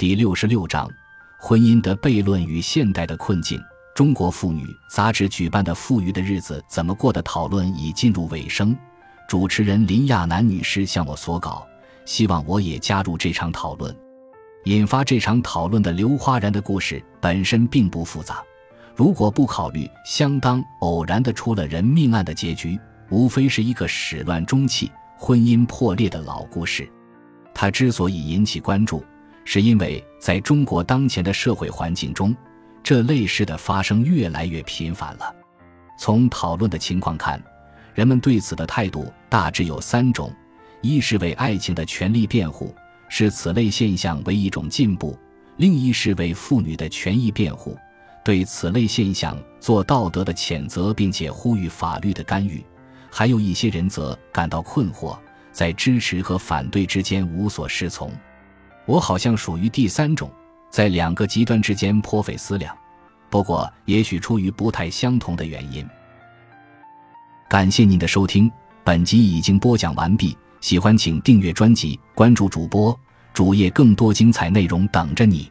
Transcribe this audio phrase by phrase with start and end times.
[0.00, 0.90] 第六十六章：
[1.38, 3.60] 婚姻的悖论与现代的困境。
[3.94, 8.74] 中国妇女杂志举办的“富裕的日子怎么过”的讨论已进入尾声。
[9.28, 11.68] 主持人林亚楠女士向我所稿，
[12.06, 13.94] 希望我也加入这场讨论。
[14.64, 18.42] 引发这场讨论的刘花然的故事本身并不复杂，
[18.96, 22.80] 如果不考虑相当偶然的出了人命案的结局，
[23.10, 26.90] 无非是一个始乱终弃、婚姻破裂的老故事。
[27.52, 29.04] 它之所以引起关注，
[29.44, 32.34] 是因为在中国当前的社会环境中，
[32.82, 35.34] 这类事的发生越来越频繁了。
[35.98, 37.42] 从讨论的情况看，
[37.94, 40.32] 人们对此的态度大致有三种：
[40.80, 42.74] 一是为爱情的权利辩护，
[43.08, 45.18] 视此类现象为一种进步；
[45.56, 47.76] 另一是为妇女的权益辩护，
[48.24, 52.60] 对此类现象做道德的谴责，并且呼吁法律的干预；
[53.10, 55.18] 还有一些人则感到困惑，
[55.52, 58.10] 在支持和反对之间无所适从。
[58.90, 60.28] 我好像属于第三种，
[60.68, 62.76] 在两个极端之间颇费思量，
[63.28, 65.86] 不过也许出于不太相同的原因。
[67.48, 68.50] 感谢您的收听，
[68.82, 70.36] 本集已经播讲完毕。
[70.60, 72.98] 喜欢请订阅专辑，关注主播
[73.32, 75.48] 主页，更多精彩内容等着你。